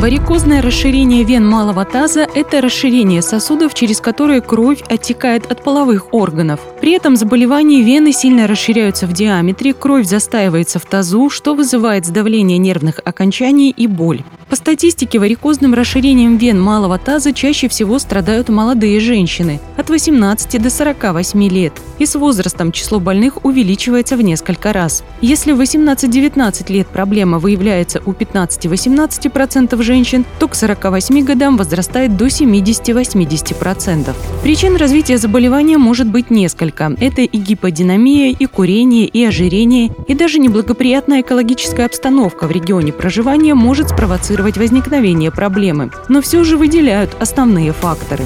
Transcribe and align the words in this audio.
Варикозное 0.00 0.62
расширение 0.62 1.24
вен 1.24 1.46
малого 1.46 1.84
таза– 1.84 2.26
это 2.34 2.62
расширение 2.62 3.20
сосудов, 3.20 3.74
через 3.74 4.00
которые 4.00 4.40
кровь 4.40 4.82
оттекает 4.88 5.52
от 5.52 5.62
половых 5.62 6.14
органов. 6.14 6.60
При 6.80 6.92
этом 6.92 7.16
заболевания 7.16 7.82
вены 7.82 8.14
сильно 8.14 8.46
расширяются 8.46 9.06
в 9.06 9.12
диаметре, 9.12 9.74
кровь 9.74 10.06
застаивается 10.06 10.78
в 10.78 10.86
тазу, 10.86 11.28
что 11.28 11.54
вызывает 11.54 12.06
сдавление 12.06 12.56
нервных 12.56 12.98
окончаний 13.04 13.68
и 13.68 13.86
боль. 13.86 14.22
По 14.48 14.56
статистике, 14.56 15.18
варикозным 15.18 15.74
расширением 15.74 16.38
вен 16.38 16.58
малого 16.58 16.98
таза 16.98 17.34
чаще 17.34 17.68
всего 17.68 17.98
страдают 17.98 18.48
молодые 18.48 19.00
женщины– 19.00 19.60
от 19.76 19.90
18 19.90 20.60
до 20.62 20.70
48 20.70 21.48
лет. 21.48 21.74
И 21.98 22.06
с 22.06 22.14
возрастом 22.14 22.72
число 22.72 23.00
больных 23.00 23.44
увеличивается 23.44 24.16
в 24.16 24.22
несколько 24.22 24.72
раз. 24.72 25.04
Если 25.20 25.52
в 25.52 25.60
18-19 25.60 26.72
лет 26.72 26.88
проблема 26.88 27.38
выявляется 27.38 28.02
у 28.06 28.12
15-18% 28.12 29.80
женщин, 29.82 29.89
то 30.38 30.46
к 30.48 30.54
48 30.54 31.24
годам 31.24 31.56
возрастает 31.56 32.16
до 32.16 32.26
70-80%. 32.26 34.14
Причин 34.42 34.76
развития 34.76 35.18
заболевания 35.18 35.78
может 35.78 36.06
быть 36.06 36.30
несколько. 36.30 36.94
Это 37.00 37.22
и 37.22 37.38
гиподинамия, 37.38 38.30
и 38.30 38.46
курение, 38.46 39.06
и 39.06 39.24
ожирение, 39.24 39.90
и 40.06 40.14
даже 40.14 40.38
неблагоприятная 40.38 41.22
экологическая 41.22 41.86
обстановка 41.86 42.46
в 42.46 42.50
регионе 42.50 42.92
проживания 42.92 43.54
может 43.54 43.90
спровоцировать 43.90 44.56
возникновение 44.56 45.30
проблемы, 45.30 45.90
но 46.08 46.22
все 46.22 46.44
же 46.44 46.56
выделяют 46.56 47.16
основные 47.20 47.72
факторы. 47.72 48.24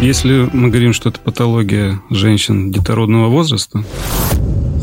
Если 0.00 0.48
мы 0.52 0.68
говорим, 0.68 0.92
что 0.92 1.08
это 1.08 1.20
патология 1.20 2.00
женщин 2.10 2.70
детородного 2.70 3.28
возраста, 3.28 3.82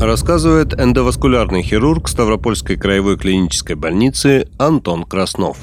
рассказывает 0.06 0.74
эндоваскулярный 0.80 1.64
хирург 1.64 2.08
Ставропольской 2.08 2.76
краевой 2.76 3.18
клинической 3.18 3.76
больницы 3.76 4.48
Антон 4.58 5.04
Краснов 5.04 5.58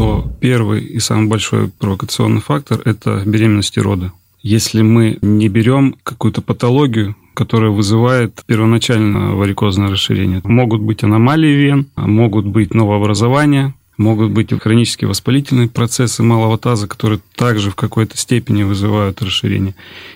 то 0.00 0.32
первый 0.40 0.82
и 0.82 0.98
самый 0.98 1.28
большой 1.28 1.68
провокационный 1.68 2.40
фактор– 2.40 2.80
это 2.86 3.22
беременность 3.26 3.76
и 3.76 3.82
роды. 3.82 4.12
Если 4.40 4.80
мы 4.80 5.18
не 5.20 5.48
берем 5.48 5.94
какую-то 6.02 6.40
патологию, 6.40 7.16
которая 7.34 7.70
вызывает 7.70 8.42
первоначально 8.46 9.34
варикозное 9.34 9.90
расширение. 9.90 10.40
Могут 10.44 10.80
быть 10.80 11.04
аномалии 11.04 11.52
вен, 11.52 11.86
могут 11.96 12.46
быть 12.46 12.74
новообразования, 12.74 13.74
могут 14.00 14.30
быть 14.30 14.50
хронические 14.60 15.08
воспалительные 15.08 15.68
процессы 15.68 16.22
малого 16.22 16.58
таза, 16.58 16.88
которые 16.88 17.20
также 17.36 17.70
в 17.70 17.74
какой-то 17.74 18.16
степени 18.16 18.62
вызывают 18.62 19.22
расширение. 19.22 19.74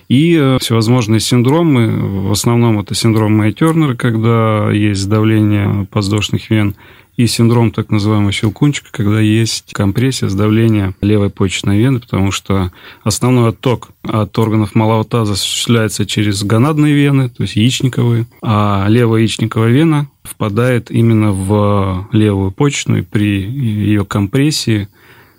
И 0.09 0.35
э, 0.35 0.57
всевозможные 0.59 1.19
синдромы, 1.19 2.27
в 2.27 2.31
основном 2.31 2.79
это 2.79 2.95
синдром 2.95 3.37
Майя 3.37 3.53
Тернера, 3.53 3.95
когда 3.95 4.71
есть 4.71 5.07
давление 5.07 5.87
подвздошных 5.91 6.49
вен, 6.49 6.75
и 7.15 7.27
синдром 7.27 7.71
так 7.71 7.91
называемого 7.91 8.31
щелкунчика, 8.31 8.89
когда 8.91 9.21
есть 9.21 9.71
компрессия, 9.71 10.27
сдавление 10.27 10.95
левой 11.01 11.29
почечной 11.29 11.77
вены, 11.77 11.99
потому 11.99 12.31
что 12.31 12.71
основной 13.03 13.49
отток 13.51 13.89
от 14.03 14.37
органов 14.37 14.75
малого 14.75 15.05
таза 15.05 15.33
осуществляется 15.33 16.05
через 16.05 16.43
гонадные 16.43 16.93
вены, 16.93 17.29
то 17.29 17.43
есть 17.43 17.55
яичниковые, 17.55 18.25
а 18.41 18.85
левая 18.89 19.21
яичниковая 19.21 19.69
вена 19.69 20.09
впадает 20.25 20.91
именно 20.91 21.31
в 21.31 22.07
левую 22.11 22.51
почечную, 22.51 23.01
и 23.01 23.05
при 23.05 23.41
ее 23.41 24.05
компрессии 24.05 24.87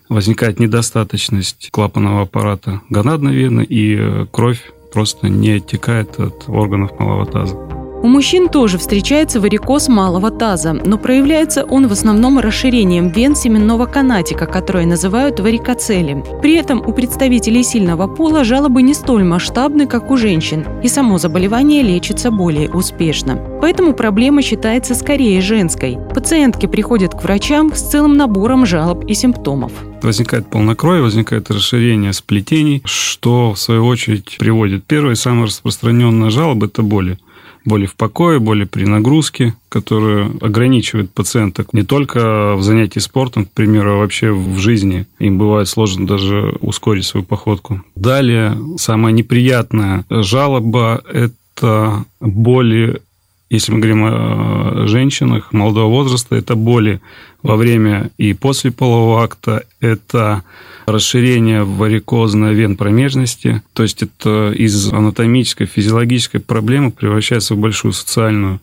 возникает 0.09 0.61
недостаточность 0.61 1.71
клапанного 1.71 2.23
аппарата 2.23 2.81
гонадной 2.91 3.35
вены, 3.35 3.67
и 3.69 4.27
кровь 4.31 4.63
просто 4.93 5.29
не 5.29 5.51
оттекает 5.51 6.19
от 6.19 6.49
органов 6.49 6.99
малого 6.99 7.27
таза. 7.27 7.76
У 8.03 8.09
мужчин 8.09 8.49
тоже 8.49 8.77
встречается 8.79 9.41
варикоз 9.41 9.89
малого 9.89 10.31
таза, 10.31 10.75
но 10.75 10.99
проявляется 10.99 11.65
он 11.65 11.89
в 11.89 11.93
основном 11.93 12.39
расширением 12.39 13.09
вен 13.09 13.35
семенного 13.35 13.87
канатика, 13.87 14.47
которые 14.47 14.87
называют 14.87 15.41
варикоцелем. 15.41 16.23
При 16.43 16.55
этом 16.57 16.87
у 16.87 16.93
представителей 16.93 17.63
сильного 17.63 18.07
пола 18.07 18.45
жалобы 18.45 18.83
не 18.83 18.93
столь 18.93 19.25
масштабны, 19.25 19.87
как 19.87 20.11
у 20.11 20.17
женщин, 20.17 20.67
и 20.83 20.89
само 20.89 21.19
заболевание 21.19 21.83
лечится 21.83 22.31
более 22.31 22.71
успешно. 22.71 23.41
Поэтому 23.63 23.95
проблема 23.95 24.43
считается 24.43 24.95
скорее 24.95 25.41
женской. 25.41 25.99
Пациентки 26.15 26.67
приходят 26.67 27.15
к 27.15 27.23
врачам 27.25 27.75
с 27.75 27.81
целым 27.81 28.17
набором 28.17 28.67
жалоб 28.67 29.05
и 29.07 29.15
симптомов. 29.15 29.73
Возникает 30.03 30.47
полнокровие, 30.49 31.03
возникает 31.03 31.51
расширение 31.51 32.13
сплетений, 32.13 32.83
что 32.85 33.55
в 33.55 33.59
свою 33.59 33.87
очередь 33.87 34.37
приводит. 34.39 34.85
Первая 34.85 35.15
самая 35.15 35.47
распространенная 35.47 36.31
жалоба– 36.31 36.67
это 36.67 36.83
боли 36.83 37.19
боли 37.67 37.87
в 37.87 37.97
покое, 37.97 38.39
боли 38.39 38.65
при 38.65 38.85
нагрузке, 38.85 39.55
которые 39.69 40.31
ограничивают 40.41 41.11
пациента 41.11 41.67
не 41.73 41.83
только 41.83 42.55
в 42.57 42.63
занятии 42.63 43.01
спортом, 43.01 43.45
к 43.45 43.51
примеру, 43.51 43.95
а 43.95 43.99
вообще 43.99 44.33
в 44.33 44.59
жизни. 44.59 45.07
Им 45.19 45.39
бывает 45.39 45.69
сложно 45.69 46.07
даже 46.07 46.57
ускорить 46.61 47.05
свою 47.05 47.25
походку. 47.25 47.83
Далее, 47.95 48.57
самая 48.79 49.13
неприятная 49.13 50.05
жалоба– 50.09 51.03
это 51.13 52.05
боли 52.21 53.01
если 53.49 53.73
мы 53.73 53.79
говорим 53.79 54.05
о 54.05 54.87
женщинах 54.87 55.53
молодого 55.53 55.89
возраста, 55.89 56.35
это 56.35 56.57
боли 56.57 57.01
во 57.43 57.57
время 57.57 58.11
и 58.19 58.33
после 58.33 58.73
полового 58.73 59.23
акта, 59.23 59.65
это 59.81 60.43
расширение 60.87 61.63
варикозной 61.63 62.55
вен 62.55 62.77
промежности, 62.77 63.63
то 63.73 63.85
есть 63.85 64.03
это 64.03 64.53
из 64.53 64.93
анатомической, 64.93 65.67
физиологической 65.67 66.41
проблемы 66.41 66.91
превращается 66.91 67.55
в 67.55 67.59
большую 67.59 67.93
социальную. 67.93 68.61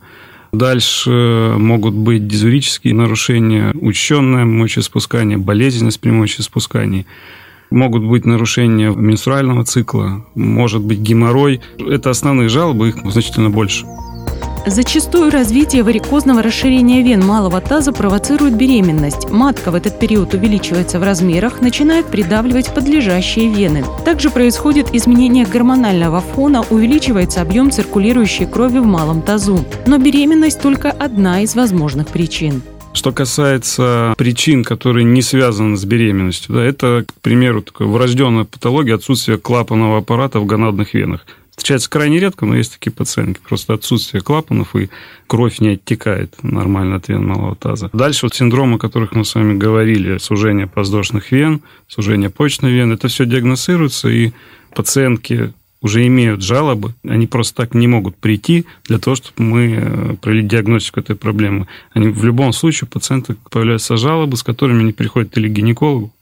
Дальше 0.52 1.54
могут 1.56 1.94
быть 1.94 2.28
дизурические 2.28 2.94
нарушения, 2.94 3.72
учащенное 3.74 4.44
мочеиспускание, 4.44 5.38
болезненность 5.38 6.00
при 6.00 6.10
мочеиспускании 6.10 7.06
могут 7.70 8.04
быть 8.04 8.24
нарушения 8.24 8.90
менструального 8.90 9.64
цикла, 9.64 10.24
может 10.34 10.82
быть 10.82 11.00
геморрой. 11.00 11.60
Это 11.78 12.10
основные 12.10 12.48
жалобы, 12.48 12.90
их 12.90 12.96
значительно 13.10 13.50
больше. 13.50 13.84
Зачастую 14.66 15.30
развитие 15.30 15.82
варикозного 15.82 16.42
расширения 16.42 17.02
вен 17.02 17.22
малого 17.22 17.60
таза 17.60 17.92
провоцирует 17.92 18.56
беременность. 18.56 19.28
Матка 19.30 19.70
в 19.70 19.74
этот 19.74 19.98
период 19.98 20.32
увеличивается 20.32 20.98
в 20.98 21.02
размерах, 21.02 21.60
начинает 21.60 22.06
придавливать 22.06 22.72
подлежащие 22.72 23.52
вены. 23.52 23.84
Также 24.06 24.30
происходит 24.30 24.94
изменение 24.94 25.44
гормонального 25.44 26.22
фона, 26.22 26.64
увеличивается 26.70 27.42
объем 27.42 27.70
циркулирующей 27.70 28.46
крови 28.46 28.78
в 28.78 28.86
малом 28.86 29.20
тазу. 29.20 29.62
Но 29.86 29.98
беременность 29.98 30.62
только 30.62 30.90
одна 30.90 31.42
из 31.42 31.54
возможных 31.54 32.08
причин. 32.08 32.62
Что 32.94 33.12
касается 33.12 34.14
причин, 34.16 34.64
которые 34.64 35.04
не 35.04 35.20
связаны 35.20 35.76
с 35.76 35.84
беременностью, 35.84 36.54
да, 36.54 36.64
это, 36.64 37.04
к 37.06 37.20
примеру, 37.20 37.60
такая 37.60 37.86
врожденная 37.86 38.44
патология 38.44 38.94
отсутствия 38.94 39.36
клапанного 39.36 39.98
аппарата 39.98 40.38
в 40.40 40.46
гонадных 40.46 40.94
венах. 40.94 41.26
Встречается 41.56 41.88
крайне 41.88 42.18
редко, 42.18 42.46
но 42.46 42.56
есть 42.56 42.72
такие 42.72 42.90
пациентки. 42.90 43.40
Просто 43.46 43.74
отсутствие 43.74 44.22
клапанов 44.22 44.74
и 44.74 44.90
кровь 45.28 45.60
не 45.60 45.68
оттекает 45.68 46.42
нормально 46.42 46.96
от 46.96 47.08
вен 47.08 47.24
малого 47.24 47.54
таза. 47.54 47.90
Дальше 47.92 48.26
вот 48.26 48.34
синдромы, 48.34 48.76
о 48.76 48.78
которых 48.78 49.12
мы 49.12 49.24
с 49.24 49.36
вами 49.36 49.56
говорили, 49.56 50.18
сужение 50.18 50.66
подвздошных 50.66 51.30
вен, 51.30 51.62
сужение 51.86 52.28
почной 52.28 52.72
вены, 52.72 52.94
это 52.94 53.06
все 53.06 53.24
диагностируется, 53.24 54.08
и 54.08 54.32
пациентки 54.74 55.52
уже 55.80 56.04
имеют 56.06 56.42
жалобы, 56.42 56.94
они 57.06 57.28
просто 57.28 57.62
так 57.62 57.74
не 57.74 57.86
могут 57.86 58.16
прийти 58.16 58.64
для 58.84 58.98
того, 58.98 59.14
чтобы 59.14 59.42
мы 59.42 59.74
э, 59.76 60.16
провели 60.20 60.42
диагностику 60.42 61.00
этой 61.00 61.14
проблемы. 61.14 61.68
Они 61.92 62.08
в 62.08 62.24
любом 62.24 62.52
случае 62.52 62.88
у 62.90 62.92
пациента 62.92 63.36
появляются 63.50 63.96
жалобы, 63.96 64.36
с 64.36 64.42
которыми 64.42 64.80
они 64.80 64.92
приходят 64.92 65.36
или 65.36 65.48
к 65.48 65.52
гинекологу, 65.52 66.12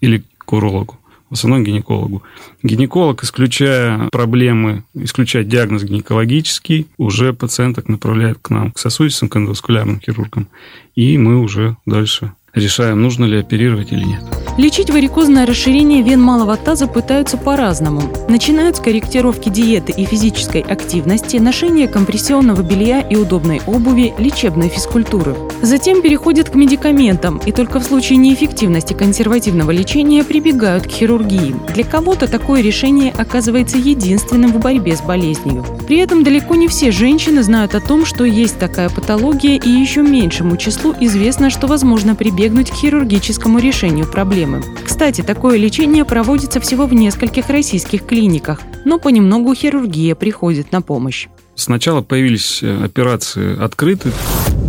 или 0.00 0.24
к 0.38 0.52
урологу 0.52 0.99
в 1.30 1.34
основном 1.34 1.64
гинекологу. 1.64 2.22
Гинеколог, 2.62 3.22
исключая 3.22 4.08
проблемы, 4.10 4.82
исключая 4.94 5.44
диагноз 5.44 5.84
гинекологический, 5.84 6.88
уже 6.98 7.32
пациенток 7.32 7.88
направляет 7.88 8.38
к 8.42 8.50
нам, 8.50 8.72
к 8.72 8.78
сосудистым, 8.78 9.28
к 9.28 9.36
эндоваскулярным 9.36 10.00
хирургам, 10.00 10.48
и 10.94 11.16
мы 11.16 11.40
уже 11.40 11.76
дальше 11.86 12.32
решаем, 12.54 13.02
нужно 13.02 13.24
ли 13.24 13.38
оперировать 13.38 13.92
или 13.92 14.04
нет. 14.04 14.22
Лечить 14.58 14.90
варикозное 14.90 15.46
расширение 15.46 16.02
вен 16.02 16.20
малого 16.20 16.56
таза 16.56 16.86
пытаются 16.86 17.38
по-разному. 17.38 18.02
Начинают 18.28 18.76
с 18.76 18.80
корректировки 18.80 19.48
диеты 19.48 19.92
и 19.92 20.04
физической 20.04 20.60
активности, 20.60 21.38
ношения 21.38 21.88
компрессионного 21.88 22.60
белья 22.60 23.00
и 23.00 23.16
удобной 23.16 23.62
обуви, 23.66 24.12
лечебной 24.18 24.68
физкультуры. 24.68 25.34
Затем 25.62 26.02
переходят 26.02 26.50
к 26.50 26.54
медикаментам 26.54 27.40
и 27.46 27.52
только 27.52 27.80
в 27.80 27.84
случае 27.84 28.18
неэффективности 28.18 28.92
консервативного 28.92 29.70
лечения 29.70 30.24
прибегают 30.24 30.84
к 30.84 30.90
хирургии. 30.90 31.54
Для 31.74 31.84
кого-то 31.84 32.28
такое 32.28 32.60
решение 32.60 33.12
оказывается 33.16 33.78
единственным 33.78 34.52
в 34.52 34.58
борьбе 34.60 34.94
с 34.96 35.00
болезнью. 35.00 35.64
При 35.86 35.98
этом 35.98 36.22
далеко 36.22 36.54
не 36.54 36.68
все 36.68 36.90
женщины 36.90 37.42
знают 37.42 37.74
о 37.74 37.80
том, 37.80 38.04
что 38.04 38.24
есть 38.24 38.58
такая 38.58 38.90
патология, 38.90 39.56
и 39.56 39.70
еще 39.70 40.02
меньшему 40.02 40.56
числу 40.56 40.94
известно, 41.00 41.48
что 41.48 41.66
возможно 41.66 42.14
прибегнуть 42.40 42.70
к 42.70 42.74
хирургическому 42.74 43.58
решению 43.58 44.06
проблемы. 44.10 44.62
Кстати, 44.82 45.20
такое 45.20 45.58
лечение 45.58 46.06
проводится 46.06 46.58
всего 46.58 46.86
в 46.86 46.94
нескольких 46.94 47.50
российских 47.50 48.06
клиниках, 48.06 48.60
но 48.86 48.98
понемногу 48.98 49.54
хирургия 49.54 50.14
приходит 50.14 50.72
на 50.72 50.80
помощь. 50.80 51.28
Сначала 51.54 52.00
появились 52.00 52.62
э, 52.62 52.82
операции 52.82 53.62
открытые. 53.62 54.14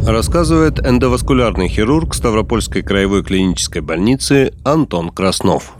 Рассказывает 0.06 0.86
эндоваскулярный 0.86 1.70
хирург 1.70 2.14
Ставропольской 2.14 2.82
краевой 2.82 3.24
клинической 3.24 3.82
больницы 3.82 4.52
Антон 4.66 5.10
Краснов. 5.10 5.72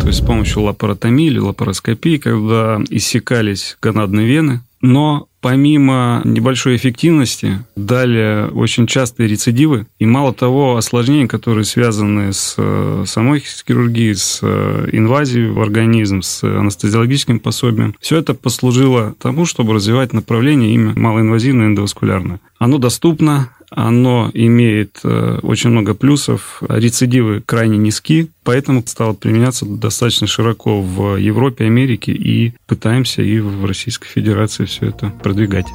То 0.00 0.06
есть 0.06 0.18
с 0.18 0.26
помощью 0.26 0.64
лапаротомии 0.64 1.28
или 1.28 1.38
лапароскопии, 1.38 2.18
когда 2.18 2.78
иссякались 2.90 3.78
гонадные 3.80 4.26
вены, 4.26 4.60
но 4.82 5.28
помимо 5.40 6.22
небольшой 6.24 6.76
эффективности, 6.76 7.64
далее 7.76 8.48
очень 8.48 8.86
частые 8.86 9.28
рецидивы 9.28 9.86
и, 9.98 10.06
мало 10.06 10.32
того, 10.32 10.76
осложнения, 10.76 11.26
которые 11.26 11.64
связаны 11.64 12.32
с 12.32 12.54
э, 12.58 13.04
самой 13.06 13.40
хирургией, 13.40 14.14
с 14.14 14.40
э, 14.42 14.88
инвазией 14.92 15.50
в 15.50 15.60
организм, 15.60 16.22
с 16.22 16.44
анестезиологическим 16.44 17.40
пособием. 17.40 17.94
Все 18.00 18.18
это 18.18 18.34
послужило 18.34 19.14
тому, 19.18 19.46
чтобы 19.46 19.74
развивать 19.74 20.12
направление 20.12 20.74
имя 20.74 20.92
малоинвазивное 20.96 21.66
эндоваскулярное. 21.66 22.40
Оно 22.58 22.78
доступно, 22.78 23.48
оно 23.70 24.30
имеет 24.34 25.00
э, 25.04 25.38
очень 25.42 25.70
много 25.70 25.94
плюсов, 25.94 26.62
рецидивы 26.68 27.40
крайне 27.40 27.78
низки, 27.78 28.28
поэтому 28.42 28.82
стало 28.86 29.14
применяться 29.14 29.64
достаточно 29.64 30.26
широко 30.26 30.80
в 30.82 31.16
Европе, 31.16 31.64
Америке 31.64 32.12
и 32.12 32.54
пытаемся 32.66 33.22
и 33.22 33.38
в 33.38 33.64
Российской 33.64 34.08
Федерации 34.08 34.64
все 34.64 34.86
это 34.88 35.10
продвигать. 35.22 35.66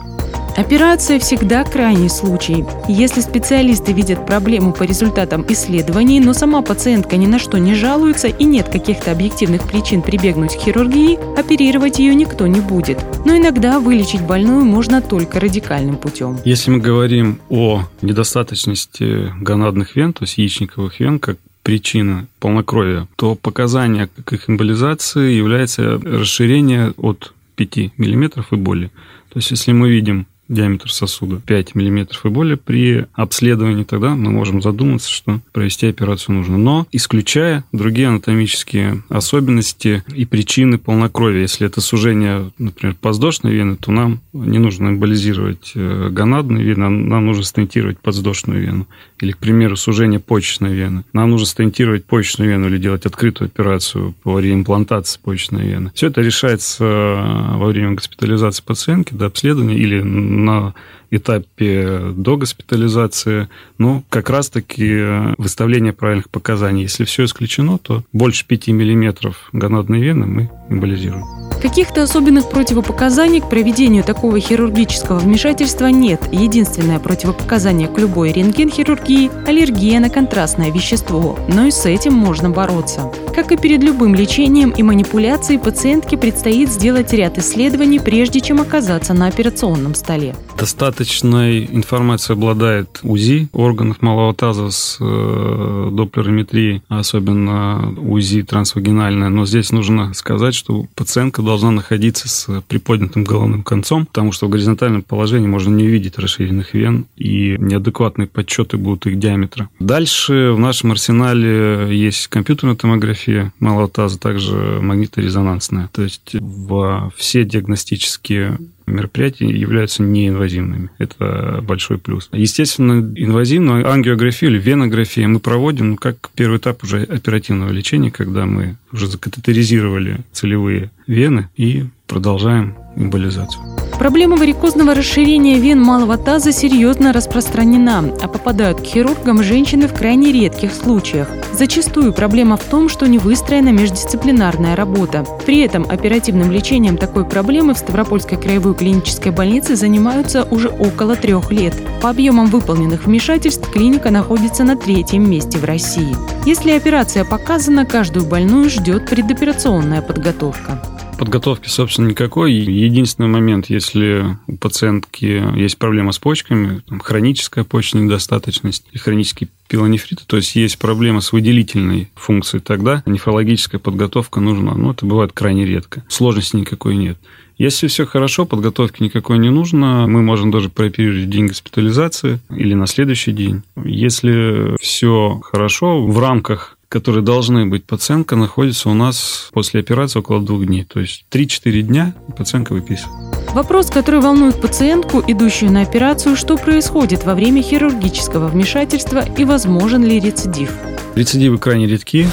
Операция 0.55 1.19
всегда 1.19 1.65
крайний 1.65 2.09
случай. 2.09 2.63
Если 2.87 3.19
специалисты 3.19 3.91
видят 3.91 4.25
проблему 4.25 4.71
по 4.71 4.83
результатам 4.83 5.45
исследований, 5.49 6.21
но 6.21 6.33
сама 6.33 6.61
пациентка 6.61 7.17
ни 7.17 7.27
на 7.27 7.39
что 7.39 7.57
не 7.57 7.75
жалуется 7.75 8.29
и 8.29 8.45
нет 8.45 8.69
каких-то 8.69 9.11
объективных 9.11 9.67
причин 9.67 10.01
прибегнуть 10.01 10.55
к 10.55 10.61
хирургии, 10.61 11.19
оперировать 11.37 11.99
ее 11.99 12.15
никто 12.15 12.47
не 12.47 12.61
будет. 12.61 13.03
Но 13.25 13.35
иногда 13.35 13.81
вылечить 13.81 14.21
больную 14.21 14.63
можно 14.63 15.01
только 15.01 15.41
радикальным 15.41 15.97
путем. 15.97 16.39
Если 16.45 16.71
мы 16.71 16.79
говорим 16.79 17.41
о 17.49 17.83
недостаточности 18.01 19.33
гонадных 19.41 19.97
вен, 19.97 20.13
то 20.13 20.23
есть 20.23 20.37
яичниковых 20.37 21.01
вен, 21.01 21.19
как 21.19 21.37
причина 21.63 22.27
полнокровия, 22.39 23.07
то 23.17 23.35
показания 23.35 24.07
к 24.23 24.31
их 24.31 24.49
эмболизации 24.49 25.33
является 25.33 25.99
расширение 25.99 26.93
от 26.95 27.33
5 27.57 27.97
мм 27.97 28.45
и 28.49 28.55
более. 28.55 28.89
То 29.29 29.39
есть, 29.39 29.51
если 29.51 29.73
мы 29.73 29.89
видим 29.89 30.27
диаметр 30.47 30.91
сосуда 30.91 31.37
5 31.45 31.75
мм 31.75 32.07
и 32.23 32.27
более, 32.29 32.57
при 32.57 33.05
обследовании 33.13 33.83
тогда 33.83 34.15
мы 34.15 34.31
можем 34.31 34.61
задуматься, 34.61 35.09
что 35.09 35.41
провести 35.51 35.87
операцию 35.87 36.35
нужно. 36.35 36.57
Но 36.57 36.87
исключая 36.91 37.63
другие 37.71 38.07
анатомические 38.07 39.03
особенности 39.09 40.03
и 40.13 40.25
причины 40.25 40.77
полнокровия. 40.77 41.41
Если 41.41 41.65
это 41.65 41.81
сужение, 41.81 42.51
например, 42.57 42.95
подвздошной 42.99 43.53
вены, 43.53 43.75
то 43.75 43.91
нам 43.91 44.21
не 44.33 44.59
нужно 44.59 44.89
эмболизировать 44.89 45.71
э, 45.75 46.09
гонадные 46.11 46.63
вены, 46.63 46.89
нам 46.89 47.25
нужно 47.25 47.43
стентировать 47.43 47.99
подвздошную 47.99 48.61
вену. 48.61 48.87
Или, 49.25 49.31
к 49.31 49.39
примеру, 49.39 49.75
сужение 49.75 50.19
почечной 50.19 50.75
вены. 50.75 51.03
Нам 51.11 51.31
нужно 51.31 51.47
стентировать 51.47 52.05
почечную 52.05 52.51
вену 52.51 52.67
или 52.67 52.77
делать 52.77 53.07
открытую 53.07 53.47
операцию 53.47 54.13
по 54.21 54.39
реимплантации 54.39 55.19
почечной 55.19 55.65
вены. 55.65 55.91
Все 55.95 56.07
это 56.07 56.21
решается 56.21 56.85
э, 56.85 57.57
во 57.57 57.65
время 57.65 57.93
госпитализации 57.93 58.61
пациентки 58.61 59.15
до 59.15 59.25
обследования 59.25 59.77
или 59.77 59.99
на 60.01 60.75
этапе 61.17 62.11
до 62.15 62.37
госпитализации, 62.37 63.47
ну, 63.77 64.03
как 64.09 64.29
раз-таки 64.29 65.35
выставление 65.37 65.93
правильных 65.93 66.29
показаний. 66.29 66.83
Если 66.83 67.03
все 67.05 67.25
исключено, 67.25 67.77
то 67.77 68.03
больше 68.13 68.45
5 68.45 68.67
миллиметров 68.69 69.49
гонадной 69.53 70.01
вены 70.01 70.25
мы 70.25 70.51
эмболизируем. 70.69 71.25
Каких-то 71.61 72.03
особенных 72.03 72.49
противопоказаний 72.49 73.41
к 73.41 73.49
проведению 73.49 74.03
такого 74.03 74.39
хирургического 74.39 75.19
вмешательства 75.19 75.87
нет. 75.87 76.21
Единственное 76.31 76.99
противопоказание 76.99 77.87
к 77.87 77.97
любой 77.97 78.31
рентгенхирургии– 78.31 79.31
аллергия 79.47 79.99
на 79.99 80.09
контрастное 80.09 80.71
вещество, 80.71 81.39
но 81.47 81.65
и 81.65 81.71
с 81.71 81.85
этим 81.85 82.13
можно 82.13 82.49
бороться. 82.49 83.11
Как 83.35 83.51
и 83.51 83.57
перед 83.57 83.83
любым 83.83 84.15
лечением 84.15 84.69
и 84.69 84.81
манипуляцией, 84.81 85.59
пациентке 85.59 86.15
предстоит 86.17 86.69
сделать 86.69 87.11
ряд 87.11 87.37
исследований, 87.37 87.99
прежде 87.99 88.39
чем 88.39 88.61
оказаться 88.61 89.13
на 89.13 89.27
операционном 89.27 89.93
столе. 89.93 90.37
Достаточной 90.57 91.65
информацией 91.65 92.37
обладает 92.37 93.01
УЗИ 93.03 93.49
органов 93.51 94.01
малого 94.01 94.33
таза 94.33 94.71
с 94.71 94.97
э, 95.01 95.89
доплерометрией, 95.91 96.81
особенно 96.87 97.93
УЗИ 97.97 98.43
трансвагинальное. 98.43 99.27
Но 99.27 99.45
здесь 99.45 99.73
нужно 99.73 100.13
сказать, 100.13 100.55
что 100.55 100.85
пациентка 100.95 101.41
должна 101.41 101.71
находиться 101.71 102.29
с 102.29 102.63
приподнятым 102.69 103.25
головным 103.25 103.63
концом, 103.63 104.05
потому 104.05 104.31
что 104.31 104.47
в 104.47 104.49
горизонтальном 104.49 105.01
положении 105.01 105.47
можно 105.47 105.75
не 105.75 105.87
видеть 105.87 106.17
расширенных 106.17 106.73
вен, 106.73 107.05
и 107.17 107.57
неадекватные 107.59 108.29
подсчеты 108.29 108.77
будут 108.77 109.07
их 109.07 109.19
диаметра. 109.19 109.67
Дальше 109.81 110.53
в 110.53 110.59
нашем 110.59 110.93
арсенале 110.93 111.89
есть 111.91 112.27
компьютерная 112.27 112.77
томография 112.77 113.24
малого 113.59 113.87
таза, 113.87 114.19
также 114.19 114.55
магниторезонансная. 114.81 115.89
То 115.91 116.03
есть 116.03 116.35
во 116.39 117.11
все 117.15 117.43
диагностические 117.45 118.57
мероприятия 118.87 119.47
являются 119.47 120.03
неинвазивными. 120.03 120.89
Это 120.97 121.59
большой 121.61 121.97
плюс. 121.97 122.29
Естественно, 122.31 122.99
инвазивную 123.15 123.91
ангиографию 123.91 124.51
или 124.51 124.59
венографию 124.59 125.29
мы 125.29 125.39
проводим 125.39 125.97
как 125.97 126.29
первый 126.35 126.57
этап 126.57 126.83
уже 126.83 127.03
оперативного 127.03 127.71
лечения, 127.71 128.11
когда 128.11 128.45
мы 128.45 128.77
уже 128.91 129.07
закатетеризировали 129.07 130.19
целевые 130.31 130.91
вены 131.07 131.49
и 131.55 131.85
продолжаем 132.07 132.75
эмболизацию. 132.95 133.74
Проблема 133.99 134.35
варикозного 134.35 134.93
расширения 134.93 135.57
вен 135.57 135.81
малого 135.81 136.17
таза 136.17 136.51
серьезно 136.51 137.13
распространена, 137.13 138.03
а 138.21 138.27
попадают 138.27 138.81
к 138.81 138.83
хирургам 138.83 139.41
женщины 139.41 139.87
в 139.87 139.93
крайне 139.93 140.33
редких 140.33 140.73
случаях. 140.73 141.29
Зачастую 141.53 142.11
проблема 142.11 142.57
в 142.57 142.63
том, 142.65 142.89
что 142.89 143.07
не 143.07 143.19
выстроена 143.19 143.69
междисциплинарная 143.69 144.75
работа. 144.75 145.25
При 145.45 145.61
этом 145.61 145.85
оперативным 145.87 146.51
лечением 146.51 146.97
такой 146.97 147.23
проблемы 147.23 147.73
в 147.73 147.77
Ставропольской 147.77 148.37
краевой 148.37 148.75
клинической 148.75 149.31
больнице 149.31 149.77
занимаются 149.77 150.43
уже 150.43 150.67
около 150.67 151.15
трех 151.15 151.51
лет. 151.53 151.73
По 152.01 152.09
объемам 152.09 152.47
выполненных 152.47 153.05
вмешательств 153.05 153.71
клиника 153.71 154.11
находится 154.11 154.65
на 154.65 154.75
третьем 154.75 155.29
месте 155.29 155.57
в 155.57 155.63
России. 155.63 156.15
Если 156.45 156.71
операция 156.71 157.23
показана, 157.23 157.85
каждую 157.85 158.25
больную 158.25 158.69
ждет 158.69 159.09
предоперационная 159.09 160.01
подготовка 160.01 160.81
подготовки, 161.17 161.67
собственно, 161.67 162.07
никакой. 162.07 162.53
Единственный 162.53 163.27
момент, 163.27 163.69
если 163.69 164.37
у 164.47 164.57
пациентки 164.57 165.43
есть 165.57 165.77
проблема 165.77 166.11
с 166.11 166.19
почками, 166.19 166.81
там, 166.87 166.99
хроническая 166.99 167.63
почечная 167.63 168.03
недостаточность 168.03 168.85
и 168.91 168.97
хронический 168.97 169.49
пилонефрит, 169.67 170.23
то 170.27 170.37
есть 170.37 170.55
есть 170.55 170.77
проблема 170.77 171.21
с 171.21 171.31
выделительной 171.31 172.11
функцией, 172.15 172.61
тогда 172.61 173.01
нефрологическая 173.05 173.79
подготовка 173.79 174.39
нужна. 174.39 174.75
Но 174.75 174.91
это 174.91 175.05
бывает 175.05 175.31
крайне 175.33 175.65
редко. 175.65 176.03
Сложности 176.07 176.57
никакой 176.57 176.95
нет. 176.95 177.17
Если 177.57 177.87
все 177.87 178.05
хорошо, 178.05 178.45
подготовки 178.45 179.01
никакой 179.01 179.37
не 179.37 179.49
нужно, 179.49 180.07
мы 180.07 180.21
можем 180.21 180.51
даже 180.51 180.69
прооперировать 180.69 181.29
день 181.29 181.47
госпитализации 181.47 182.39
или 182.49 182.73
на 182.73 182.85
следующий 182.85 183.31
день. 183.31 183.63
Если 183.81 184.75
все 184.81 185.39
хорошо, 185.41 186.05
в 186.05 186.19
рамках 186.19 186.74
которые 186.89 187.23
должны 187.23 187.65
быть, 187.65 187.85
пациентка 187.85 188.35
находится 188.35 188.89
у 188.89 188.93
нас 188.93 189.49
после 189.53 189.79
операции 189.79 190.19
около 190.19 190.41
двух 190.41 190.65
дней. 190.65 190.83
То 190.83 190.99
есть 190.99 191.25
3-4 191.31 191.81
дня 191.81 192.15
пациентка 192.37 192.73
выписывает. 192.73 193.15
Вопрос, 193.53 193.89
который 193.89 194.19
волнует 194.19 194.59
пациентку, 194.59 195.23
идущую 195.25 195.71
на 195.71 195.81
операцию, 195.81 196.35
что 196.35 196.57
происходит 196.57 197.23
во 197.23 197.35
время 197.35 197.61
хирургического 197.61 198.47
вмешательства 198.47 199.23
и 199.37 199.45
возможен 199.45 200.03
ли 200.03 200.19
рецидив. 200.19 200.71
Рецидивы 201.15 201.57
крайне 201.57 201.87
редки. 201.87 202.27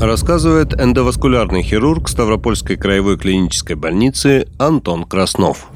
Рассказывает 0.00 0.74
эндоваскулярный 0.78 1.62
хирург 1.62 2.08
Ставропольской 2.08 2.76
краевой 2.76 3.18
клинической 3.18 3.76
больницы 3.76 4.46
Антон 4.58 5.04
Краснов. 5.04 5.68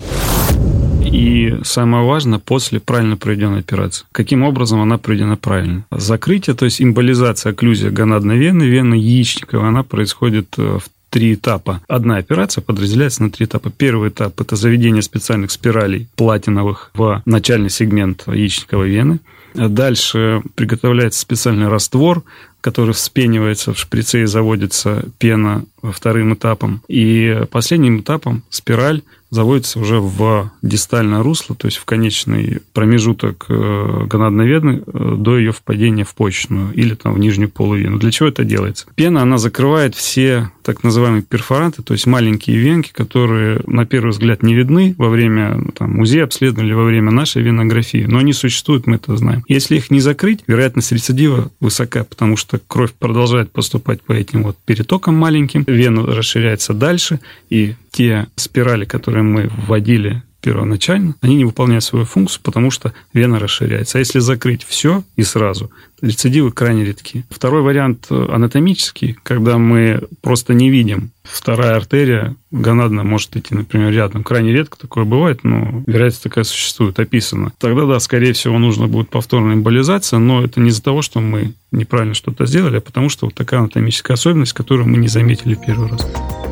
И 1.12 1.59
самое 1.62 2.07
важное, 2.07 2.38
после 2.38 2.81
правильно 2.81 3.16
проведенной 3.16 3.61
операции. 3.61 4.07
Каким 4.12 4.42
образом 4.42 4.81
она 4.81 4.97
проведена 4.97 5.37
правильно? 5.37 5.85
Закрытие, 5.90 6.57
то 6.57 6.64
есть 6.64 6.81
эмболизация, 6.81 7.52
окклюзия 7.52 7.90
гонадной 7.90 8.38
вены, 8.38 8.64
вены 8.64 8.95
яичниковой, 8.95 9.69
она 9.69 9.83
происходит 9.83 10.54
э, 10.57 10.78
в 10.78 10.85
три 11.11 11.35
этапа. 11.35 11.83
Одна 11.88 12.16
операция 12.16 12.62
подразделяется 12.62 13.23
на 13.23 13.31
три 13.31 13.45
этапа. 13.45 13.71
Первый 13.71 14.09
этап– 14.09 14.40
это 14.40 14.57
заведение 14.57 15.02
специальных 15.02 15.50
спиралей 15.50 16.09
платиновых 16.16 16.90
в 16.95 17.23
начальный 17.26 17.69
сегмент 17.69 18.25
яичниковой 18.26 18.88
вены. 18.88 19.21
Дальше 19.54 20.42
приготовляется 20.54 21.21
специальный 21.21 21.69
раствор, 21.69 22.23
который 22.62 22.95
вспенивается 22.95 23.75
в 23.75 23.78
шприце 23.78 24.23
и 24.23 24.26
заводится 24.26 25.04
пена 25.19 25.64
вторым 25.82 26.34
этапом. 26.34 26.82
И 26.88 27.44
последним 27.50 28.00
этапом 28.00 28.42
спираль 28.50 29.02
заводится 29.32 29.80
уже 29.80 29.98
в 29.98 30.50
дистальное 30.60 31.22
русло, 31.22 31.56
то 31.56 31.66
есть 31.66 31.78
в 31.78 31.86
конечный 31.86 32.60
промежуток 32.74 33.46
э, 33.48 34.04
гонадной 34.06 34.46
вены 34.46 34.82
э, 34.86 35.14
до 35.16 35.38
ее 35.38 35.52
впадения 35.52 36.04
в 36.04 36.14
почечную 36.14 36.70
или 36.74 36.94
там 36.94 37.14
в 37.14 37.18
нижнюю 37.18 37.48
полувену. 37.48 37.98
Для 37.98 38.10
чего 38.10 38.28
это 38.28 38.44
делается? 38.44 38.86
Пена, 38.94 39.22
она 39.22 39.38
закрывает 39.38 39.94
все 39.94 40.50
так 40.62 40.84
называемые 40.84 41.22
перфоранты, 41.22 41.82
то 41.82 41.94
есть 41.94 42.06
маленькие 42.06 42.58
венки, 42.58 42.92
которые 42.92 43.62
на 43.66 43.86
первый 43.86 44.10
взгляд 44.10 44.42
не 44.42 44.54
видны 44.54 44.94
во 44.98 45.08
время 45.08 45.64
там, 45.74 45.98
УЗИ 45.98 46.18
обследования 46.18 46.68
или 46.68 46.74
во 46.74 46.84
время 46.84 47.10
нашей 47.10 47.40
венографии, 47.40 48.04
но 48.06 48.18
они 48.18 48.34
существуют, 48.34 48.86
мы 48.86 48.96
это 48.96 49.16
знаем. 49.16 49.44
Если 49.48 49.76
их 49.76 49.90
не 49.90 50.00
закрыть, 50.00 50.40
вероятность 50.46 50.92
рецидива 50.92 51.50
высока, 51.58 52.04
потому 52.04 52.36
что 52.36 52.60
кровь 52.66 52.92
продолжает 52.92 53.50
поступать 53.50 54.02
по 54.02 54.12
этим 54.12 54.42
вот 54.42 54.58
перетокам 54.66 55.16
маленьким, 55.16 55.64
вена 55.73 56.07
расширяется 56.07 56.75
дальше, 56.75 57.21
и 57.50 57.75
те 57.91 58.26
спирали, 58.37 58.85
которые 58.85 59.23
мы 59.23 59.50
вводили 59.67 60.23
первоначально, 60.43 61.14
они 61.21 61.37
не 61.37 61.45
выполняют 61.45 61.85
свою 61.85 62.05
функцию, 62.05 62.43
потому 62.43 62.71
что 62.71 62.93
вена 63.14 63.38
расширяется. 63.38 63.99
А 63.99 64.00
если 64.00 64.19
закрыть 64.19 64.64
все 64.64 65.05
и 65.17 65.23
сразу, 65.23 65.71
рецидивы 66.02 66.50
крайне 66.50 66.85
редки. 66.85 67.25
Второй 67.31 67.62
вариант 67.62 68.11
анатомический, 68.11 69.17
когда 69.23 69.57
мы 69.57 70.02
просто 70.21 70.52
не 70.52 70.69
видим. 70.69 71.12
Вторая 71.23 71.76
артерия 71.76 72.37
гонадная 72.50 73.05
может 73.05 73.37
идти, 73.37 73.55
например, 73.55 73.93
рядом. 73.93 74.25
Крайне 74.25 74.52
редко 74.52 74.79
такое 74.79 75.05
бывает, 75.05 75.45
но 75.45 75.83
вероятность 75.87 76.23
такая 76.23 76.45
существует, 76.45 76.99
описана. 76.99 77.52
Тогда, 77.59 77.87
да, 77.87 78.00
скорее 78.00 78.33
всего, 78.33 78.59
нужно 78.59 78.88
будет 78.88 79.09
повторная 79.09 79.55
эмболизация, 79.55 80.19
но 80.19 80.45
это 80.45 80.61
не 80.61 80.71
из-за 80.71 80.83
того, 80.83 81.02
что 81.02 81.21
мы 81.21 81.55
неправильно 81.71 82.14
что-то 82.14 82.47
сделали, 82.47 82.79
а 82.79 82.81
потому 82.81 83.09
что 83.09 83.26
вот 83.26 83.35
такая 83.35 83.61
анатомическая 83.61 84.14
особенность, 84.14 84.52
которую 84.52 84.88
мы 84.88 84.99
не 84.99 85.09
заметили 85.09 85.55
первый 85.55 85.88
раз. 85.88 86.07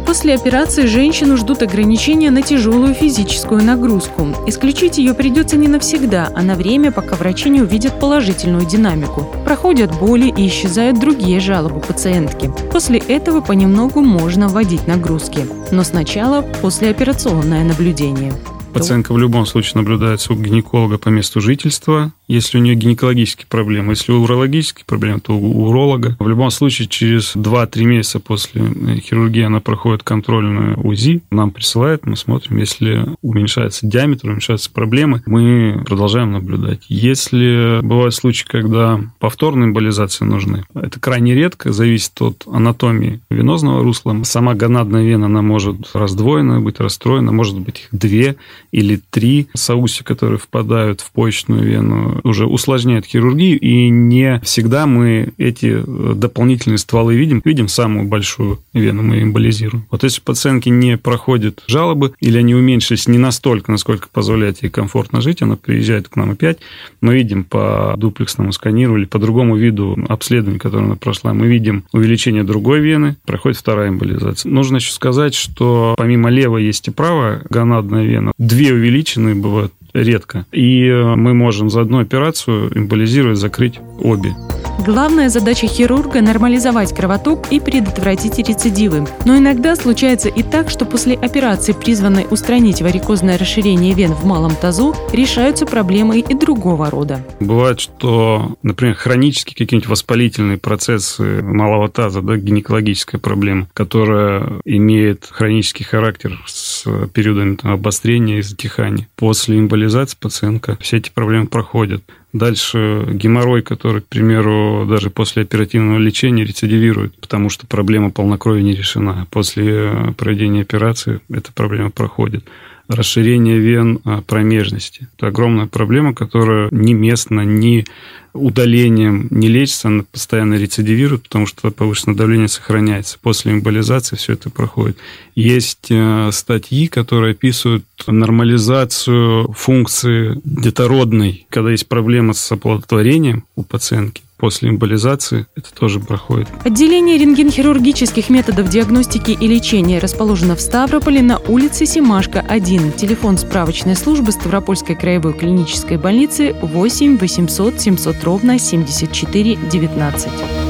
После 0.06 0.34
операции 0.34 0.86
женщину 0.86 1.36
ждут 1.36 1.62
ограничения 1.62 2.32
на 2.32 2.42
тяжелую 2.42 2.94
физическую 2.94 3.62
нагрузку. 3.62 4.34
Исключить 4.48 4.98
ее 4.98 5.14
придется 5.14 5.56
не 5.56 5.68
навсегда, 5.68 6.32
а 6.34 6.42
на 6.42 6.56
время, 6.56 6.90
пока 6.90 7.14
врачи 7.14 7.48
не 7.48 7.62
увидят 7.62 8.00
положительную 8.00 8.66
динамику. 8.66 9.32
Проходят 9.44 9.96
боли 9.96 10.32
и 10.36 10.48
исчезают 10.48 10.98
другие 10.98 11.38
жалобы 11.38 11.78
пациентки. 11.78 12.50
После 12.72 12.98
этого 12.98 13.40
понемногу 13.40 14.00
можно 14.00 14.48
вводить 14.60 14.86
нагрузки. 14.86 15.46
Но 15.72 15.84
сначала 15.84 16.42
послеоперационное 16.42 17.64
наблюдение. 17.64 18.34
Пациентка 18.74 19.14
в 19.14 19.18
любом 19.18 19.46
случае 19.46 19.76
наблюдается 19.76 20.34
у 20.34 20.36
гинеколога 20.36 20.98
по 20.98 21.08
месту 21.08 21.40
жительства, 21.40 22.12
если 22.30 22.58
у 22.58 22.60
нее 22.60 22.74
гинекологические 22.74 23.46
проблемы. 23.48 23.92
Если 23.92 24.12
урологические 24.12 24.84
проблемы, 24.86 25.20
то 25.20 25.34
у 25.36 25.68
уролога. 25.68 26.16
В 26.18 26.28
любом 26.28 26.50
случае, 26.50 26.88
через 26.88 27.34
2-3 27.34 27.84
месяца 27.84 28.20
после 28.20 28.62
хирургии 29.00 29.42
она 29.42 29.60
проходит 29.60 30.02
контрольную 30.02 30.78
УЗИ, 30.86 31.22
нам 31.30 31.50
присылает, 31.50 32.06
мы 32.06 32.16
смотрим, 32.16 32.58
если 32.58 33.04
уменьшается 33.22 33.86
диаметр, 33.86 34.28
уменьшаются 34.28 34.70
проблемы, 34.70 35.22
мы 35.26 35.82
продолжаем 35.84 36.32
наблюдать. 36.32 36.80
Если 36.88 37.80
бывают 37.82 38.14
случаи, 38.14 38.46
когда 38.46 39.00
повторные 39.18 39.68
эмболизации 39.68 40.24
нужны, 40.24 40.64
это 40.74 41.00
крайне 41.00 41.34
редко, 41.34 41.72
зависит 41.72 42.20
от 42.22 42.44
анатомии 42.46 43.20
венозного 43.30 43.82
русла. 43.82 44.16
Сама 44.22 44.54
гонадная 44.54 45.04
вена, 45.04 45.26
она 45.26 45.42
может 45.42 45.94
раздвоена 45.94 46.60
быть, 46.60 46.78
расстроена, 46.80 47.32
может 47.32 47.58
быть 47.58 47.80
их 47.80 47.98
две 47.98 48.36
или 48.70 49.00
три 49.10 49.48
соуси, 49.54 50.04
которые 50.04 50.38
впадают 50.38 51.00
в 51.00 51.10
почечную 51.10 51.64
вену, 51.64 52.19
уже 52.24 52.46
усложняет 52.46 53.06
хирургию, 53.06 53.58
и 53.58 53.88
не 53.88 54.40
всегда 54.44 54.86
мы 54.86 55.32
эти 55.38 55.82
э, 55.82 56.14
дополнительные 56.14 56.78
стволы 56.78 57.16
видим. 57.16 57.42
Видим 57.44 57.68
самую 57.68 58.08
большую 58.08 58.58
вену, 58.72 59.02
мы 59.02 59.22
эмболизируем. 59.22 59.86
Вот 59.90 60.02
если 60.02 60.20
пациентки 60.20 60.68
не 60.68 60.96
проходят 60.96 61.62
жалобы, 61.66 62.12
или 62.20 62.38
они 62.38 62.54
уменьшились 62.54 63.08
не 63.08 63.18
настолько, 63.18 63.70
насколько 63.70 64.08
позволяет 64.12 64.62
ей 64.62 64.70
комфортно 64.70 65.20
жить, 65.20 65.42
она 65.42 65.56
приезжает 65.56 66.08
к 66.08 66.16
нам 66.16 66.32
опять, 66.32 66.58
мы 67.00 67.14
видим 67.14 67.44
по 67.44 67.94
дуплексному 67.96 68.52
сканированию 68.52 69.02
или 69.02 69.08
по 69.08 69.18
другому 69.18 69.56
виду 69.56 69.96
обследования, 70.08 70.58
которое 70.58 70.84
она 70.84 70.96
прошла, 70.96 71.34
мы 71.34 71.46
видим 71.46 71.84
увеличение 71.92 72.44
другой 72.44 72.80
вены, 72.80 73.16
проходит 73.24 73.58
вторая 73.58 73.90
эмболизация. 73.90 74.50
Нужно 74.50 74.76
еще 74.76 74.92
сказать, 74.92 75.34
что 75.34 75.94
помимо 75.96 76.30
левой 76.30 76.64
есть 76.64 76.88
и 76.88 76.90
правая 76.90 77.42
гонадная 77.48 78.04
вена. 78.04 78.32
Две 78.38 78.72
увеличенные 78.72 79.34
бывают 79.34 79.72
редко. 79.92 80.46
И 80.52 80.86
э, 80.86 81.16
мы 81.16 81.34
можем 81.34 81.70
за 81.70 81.82
одну 81.82 82.00
операцию 82.00 82.70
эмболизировать, 82.76 83.38
закрыть 83.38 83.80
обе. 84.00 84.34
Главная 84.84 85.28
задача 85.28 85.66
хирурга– 85.66 86.20
нормализовать 86.22 86.94
кровоток 86.94 87.52
и 87.52 87.60
предотвратить 87.60 88.38
рецидивы. 88.38 89.06
Но 89.26 89.36
иногда 89.36 89.76
случается 89.76 90.30
и 90.30 90.42
так, 90.42 90.70
что 90.70 90.86
после 90.86 91.16
операции, 91.16 91.72
призванной 91.72 92.26
устранить 92.30 92.80
варикозное 92.80 93.36
расширение 93.36 93.92
вен 93.92 94.14
в 94.14 94.24
малом 94.24 94.56
тазу, 94.56 94.94
решаются 95.12 95.66
проблемы 95.66 96.20
и 96.20 96.34
другого 96.34 96.88
рода. 96.88 97.22
Бывает, 97.40 97.78
что, 97.78 98.56
например, 98.62 98.94
хронические 98.94 99.54
какие-нибудь 99.54 99.90
воспалительные 99.90 100.56
процессы 100.56 101.42
малого 101.42 101.90
таза, 101.90 102.22
да, 102.22 102.36
гинекологическая 102.36 103.20
проблема, 103.20 103.68
которая 103.74 104.60
имеет 104.64 105.26
хронический 105.30 105.84
характер 105.84 106.42
с 106.46 106.86
периодами 107.12 107.56
там, 107.56 107.72
обострения 107.72 108.38
и 108.38 108.42
затихания. 108.42 109.08
После 109.16 109.58
эмболизации 109.58 110.16
пациентка 110.18 110.78
все 110.80 110.96
эти 110.96 111.10
проблемы 111.10 111.48
проходят. 111.48 112.02
Дальше 112.32 113.06
геморрой, 113.10 113.62
который, 113.62 114.02
к 114.02 114.06
примеру, 114.06 114.86
даже 114.88 115.10
после 115.10 115.42
оперативного 115.42 115.98
лечения 115.98 116.44
рецидивирует, 116.44 117.16
потому 117.16 117.48
что 117.48 117.66
проблема 117.66 118.10
полнокровия 118.10 118.62
не 118.62 118.74
решена. 118.74 119.26
После 119.30 120.14
проведения 120.16 120.62
операции 120.62 121.20
эта 121.28 121.52
проблема 121.52 121.90
проходит 121.90 122.44
расширение 122.90 123.58
вен 123.58 124.00
а, 124.04 124.20
промежности. 124.20 125.08
Это 125.16 125.28
огромная 125.28 125.66
проблема, 125.66 126.12
которая 126.12 126.68
ни 126.72 126.92
местно, 126.92 127.42
ни 127.42 127.86
удалением 128.32 129.26
не 129.30 129.48
лечится, 129.48 129.88
она 129.88 130.04
постоянно 130.10 130.54
рецидивирует, 130.54 131.24
потому 131.24 131.46
что 131.46 131.70
повышенное 131.70 132.16
давление 132.16 132.48
сохраняется. 132.48 133.18
После 133.20 133.52
эмболизации 133.52 134.16
все 134.16 134.34
это 134.34 134.50
проходит. 134.50 134.98
Есть 135.34 135.86
э, 135.90 136.30
статьи, 136.32 136.86
которые 136.86 137.32
описывают 137.32 137.84
нормализацию 138.06 139.52
функции 139.52 140.40
детородной, 140.44 141.46
когда 141.48 141.70
есть 141.70 141.88
проблема 141.88 142.34
с 142.34 142.52
оплодотворением 142.52 143.44
у 143.56 143.62
пациентки 143.62 144.22
после 144.40 144.70
эмболизации 144.70 145.46
это 145.54 145.72
тоже 145.74 146.00
проходит. 146.00 146.48
Отделение 146.64 147.18
рентгенхирургических 147.18 148.30
методов 148.30 148.68
диагностики 148.68 149.32
и 149.32 149.46
лечения 149.46 149.98
расположено 149.98 150.56
в 150.56 150.60
Ставрополе 150.60 151.22
на 151.22 151.38
улице 151.38 151.84
Симашка, 151.86 152.40
1. 152.40 152.92
Телефон 152.92 153.36
справочной 153.36 153.96
службы 153.96 154.32
Ставропольской 154.32 154.96
краевой 154.96 155.34
клинической 155.34 155.98
больницы 155.98 156.54
8 156.62 157.18
800 157.18 157.80
700 157.80 158.24
ровно 158.24 158.58
74 158.58 159.56
19. 159.70 160.69